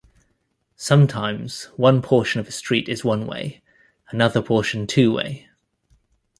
Sometimes 0.77 1.65
one 1.75 2.01
portion 2.01 2.39
of 2.41 2.47
a 2.47 2.51
street 2.51 2.89
is 2.89 3.05
one-way, 3.05 3.61
another 4.11 4.41
portion 4.41 4.87
two-way. 4.87 5.47